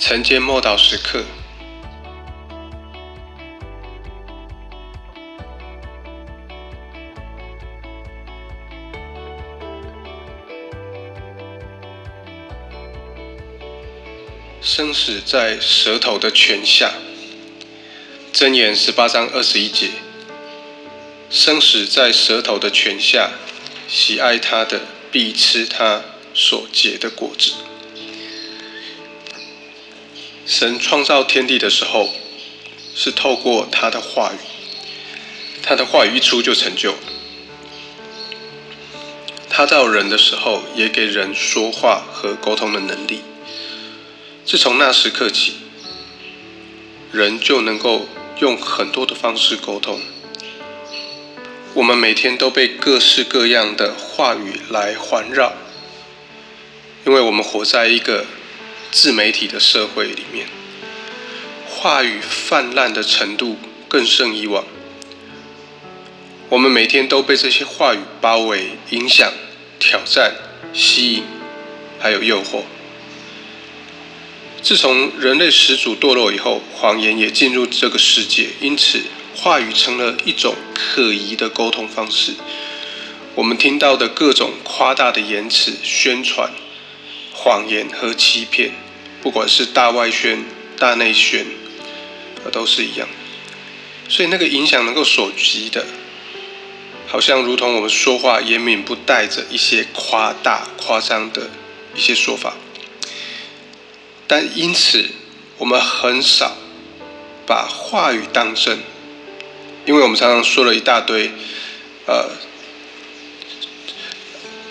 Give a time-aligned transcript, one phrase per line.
[0.00, 1.22] 晨间默祷时刻，
[14.62, 16.94] 生死在舌头的泉下。
[18.32, 19.90] 箴言十八章二十一节：
[21.28, 23.32] 生死在舌头的泉下，
[23.86, 24.80] 喜爱它的
[25.12, 27.52] 必吃它所结的果子。
[30.60, 32.10] 神创造天地的时候，
[32.94, 34.36] 是透过他的话语，
[35.62, 36.94] 他的话语一出就成就。
[39.48, 43.22] 他造人的时候，也给人说话和沟通的能力。
[44.44, 45.54] 自从那时刻起，
[47.10, 48.06] 人就能够
[48.40, 49.98] 用很多的方式沟通。
[51.72, 55.54] 我们每天都被各式各样的话语来环绕，
[57.06, 58.26] 因为我们活在一个
[58.92, 60.48] 自媒体的社会里面，
[61.68, 63.56] 话语泛滥的程度
[63.88, 64.64] 更胜以往。
[66.48, 69.32] 我们每天都被这些话语包围、影响、
[69.78, 70.34] 挑战、
[70.72, 71.22] 吸引，
[72.00, 72.62] 还有诱惑。
[74.60, 79.00] 自从人类始祖堕落以后，谎言也进入这个世界，因此
[79.36, 82.34] 话语成了一种可疑的沟通方式。
[83.36, 86.50] 我们听到的各种夸大的言辞、宣传、
[87.42, 88.72] 谎言和欺骗，
[89.22, 90.44] 不管是大外宣、
[90.76, 91.46] 大内宣，
[92.52, 93.08] 都是一样。
[94.10, 95.86] 所以那个影响能够所及的，
[97.06, 101.48] 好像如同我们说话也免不带着一些夸大、夸张的
[101.94, 102.54] 一些说法。
[104.26, 105.08] 但因此，
[105.56, 106.58] 我们很少
[107.46, 108.80] 把话语当真，
[109.86, 111.30] 因为我们常常说了一大堆，
[112.06, 112.28] 呃，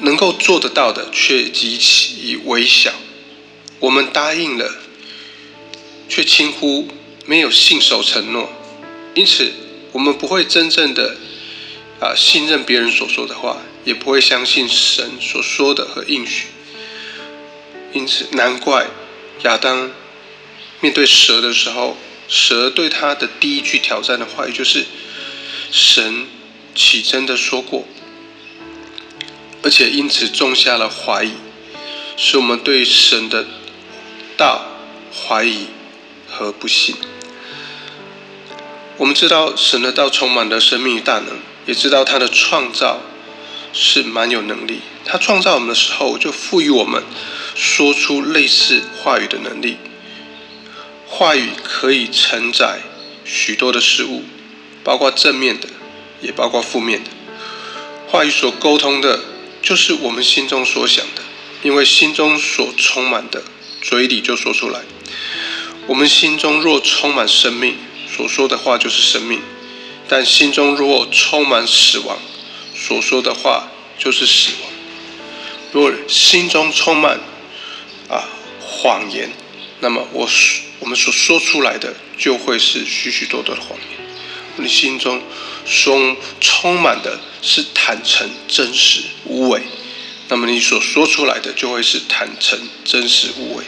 [0.00, 2.92] 能够做得到的却极其微小。
[3.80, 4.74] 我们答应了，
[6.08, 6.88] 却轻忽
[7.26, 8.50] 没有信守承诺，
[9.14, 9.52] 因此
[9.92, 11.16] 我们不会真正的
[12.00, 16.46] 啊信任别人所说的话，也不会相信神所说的和应许。
[17.92, 18.86] 因此，难怪。
[19.44, 19.92] 亚当
[20.80, 24.84] 面对蛇的时候，蛇对他的第一句挑战的话语就是
[25.70, 26.26] ：“神
[26.74, 27.86] 起真的说过。”
[29.62, 31.32] 而且因此种下了怀疑，
[32.16, 33.46] 使我们对神的
[34.36, 34.64] 道
[35.12, 35.66] 怀疑
[36.28, 36.96] 和不信。
[38.96, 43.00] 我们知道神的道充满了生命与大能，也知道他的创造
[43.72, 44.80] 是蛮有能力。
[45.04, 47.02] 他创造我们的时候，就赋予我们。
[47.54, 49.78] 说出类似话语的能力，
[51.08, 52.78] 话语可以承载
[53.24, 54.22] 许多的事物，
[54.84, 55.68] 包括正面的，
[56.20, 57.10] 也包括负面的。
[58.06, 59.18] 话语所沟通的，
[59.62, 61.22] 就是我们心中所想的，
[61.62, 63.42] 因为心中所充满的，
[63.82, 64.80] 嘴里就说出来。
[65.86, 67.76] 我们心中若充满生命，
[68.14, 69.40] 所说的话就是生命；
[70.08, 72.18] 但心中若充满死亡，
[72.74, 73.68] 所说的话
[73.98, 74.70] 就是死亡。
[75.72, 77.20] 若心中充满，
[78.08, 78.24] 啊，
[78.60, 79.30] 谎言，
[79.80, 80.28] 那么我
[80.78, 84.07] 我们所说出来的就会是许许多多的谎言。
[84.62, 85.22] 你心中
[85.66, 89.62] 充充满的是坦诚、真实、无伪，
[90.28, 93.64] 那么你所说出来的就会是坦诚、真实、无伪。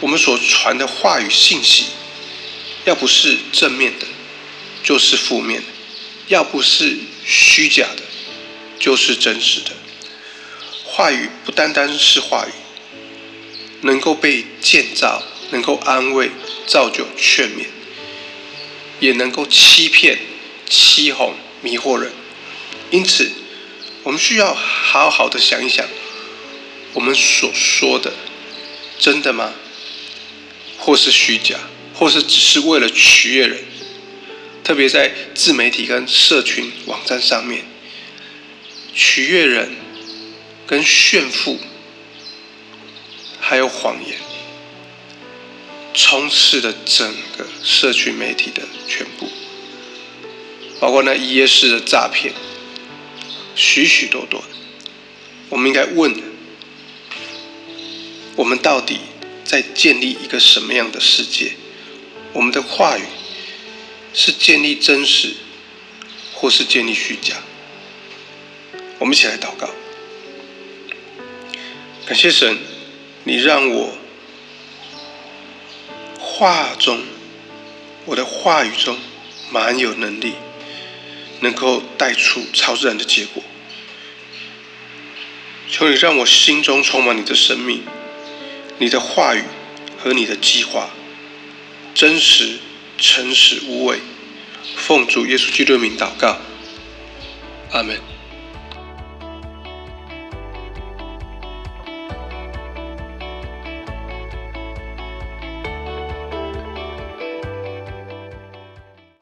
[0.00, 1.84] 我们所传的话语信息，
[2.84, 4.06] 要不是正面的，
[4.82, 5.68] 就是负面的；
[6.28, 8.02] 要不是虚假的，
[8.78, 9.70] 就是真实的。
[10.84, 12.50] 话语不单单是话语。
[13.84, 15.20] 能够被建造，
[15.50, 16.30] 能够安慰、
[16.68, 17.66] 造就、劝勉，
[19.02, 20.16] 也能够欺骗、
[20.68, 22.12] 欺哄、迷惑人。
[22.92, 23.28] 因此，
[24.04, 25.84] 我们需要好好的想一想，
[26.92, 28.12] 我们所说的
[29.00, 29.52] 真的吗？
[30.78, 31.56] 或是虚假，
[31.92, 33.58] 或是只是为了取悦人？
[34.62, 37.64] 特别在自媒体跟社群网站上面，
[38.94, 39.74] 取悦人
[40.64, 41.58] 跟炫富。
[43.40, 44.16] 还有谎言，
[45.94, 49.28] 充斥了整个社群媒体的全部，
[50.80, 52.32] 包括那一页式的诈骗，
[53.54, 54.42] 许许多多。
[55.48, 56.14] 我们应该问：
[58.36, 59.00] 我们到底
[59.44, 61.52] 在建立一个什么样的世界？
[62.32, 63.02] 我们的话语
[64.14, 65.34] 是建立真实，
[66.32, 67.36] 或是建立虚假？
[68.98, 69.68] 我们一起来祷告，
[72.06, 72.56] 感谢神。
[73.24, 73.96] 你让我
[76.42, 76.98] 话中，
[78.04, 78.98] 我的话语中
[79.52, 80.32] 蛮有能力，
[81.38, 83.40] 能够带出超自然的结果。
[85.70, 87.84] 求你让我心中充满你的生命，
[88.78, 89.44] 你的话语
[90.02, 90.90] 和你的计划，
[91.94, 92.58] 真实、
[92.98, 94.00] 诚实、无畏。
[94.74, 96.38] 奉主耶稣基督的名祷告，
[97.70, 98.11] 阿门。